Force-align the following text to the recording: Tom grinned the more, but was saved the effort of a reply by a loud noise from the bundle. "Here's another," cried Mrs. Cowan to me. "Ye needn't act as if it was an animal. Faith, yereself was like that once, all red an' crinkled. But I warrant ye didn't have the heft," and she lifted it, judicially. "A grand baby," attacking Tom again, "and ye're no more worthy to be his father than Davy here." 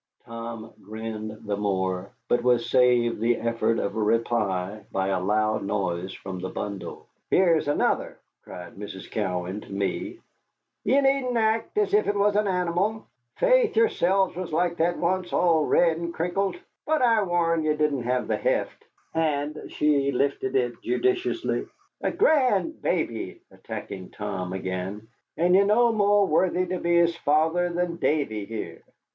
Tom 0.25 0.73
grinned 0.83 1.29
the 1.45 1.55
more, 1.57 2.09
but 2.27 2.41
was 2.41 2.71
saved 2.71 3.19
the 3.19 3.37
effort 3.37 3.77
of 3.77 3.95
a 3.95 4.01
reply 4.01 4.83
by 4.91 5.09
a 5.09 5.19
loud 5.19 5.63
noise 5.63 6.11
from 6.11 6.39
the 6.39 6.49
bundle. 6.49 7.05
"Here's 7.29 7.67
another," 7.67 8.17
cried 8.43 8.73
Mrs. 8.77 9.11
Cowan 9.11 9.61
to 9.61 9.71
me. 9.71 10.17
"Ye 10.83 10.99
needn't 11.01 11.37
act 11.37 11.77
as 11.77 11.93
if 11.93 12.07
it 12.07 12.15
was 12.15 12.35
an 12.35 12.47
animal. 12.47 13.05
Faith, 13.37 13.75
yereself 13.75 14.35
was 14.35 14.51
like 14.51 14.77
that 14.77 14.97
once, 14.97 15.31
all 15.33 15.65
red 15.67 15.99
an' 15.99 16.11
crinkled. 16.11 16.55
But 16.87 17.03
I 17.03 17.21
warrant 17.21 17.65
ye 17.65 17.75
didn't 17.75 18.01
have 18.01 18.27
the 18.27 18.37
heft," 18.37 18.83
and 19.13 19.65
she 19.71 20.11
lifted 20.11 20.55
it, 20.55 20.81
judicially. 20.81 21.67
"A 22.01 22.09
grand 22.09 22.81
baby," 22.81 23.39
attacking 23.51 24.09
Tom 24.09 24.51
again, 24.51 25.09
"and 25.37 25.53
ye're 25.53 25.63
no 25.63 25.91
more 25.91 26.25
worthy 26.25 26.65
to 26.65 26.79
be 26.79 26.95
his 26.97 27.15
father 27.17 27.69
than 27.69 27.97
Davy 27.97 28.45
here." 28.45 28.81